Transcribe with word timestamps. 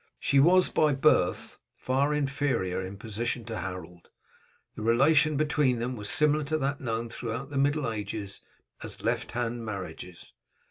She 0.19 0.39
was 0.39 0.69
by 0.69 0.93
birth 0.93 1.59
far 1.75 2.11
inferior 2.11 2.83
in 2.83 2.97
position 2.97 3.45
to 3.45 3.59
Harold. 3.59 4.09
The 4.75 4.81
relation 4.81 5.37
between 5.37 5.77
them 5.77 5.95
was 5.95 6.09
similar 6.09 6.43
to 6.45 6.57
that 6.57 6.81
known 6.81 7.07
throughout 7.07 7.51
the 7.51 7.59
middle 7.59 7.87
ages 7.87 8.41
as 8.81 9.03
left 9.03 9.33
hand 9.33 9.63
marriages. 9.63 10.33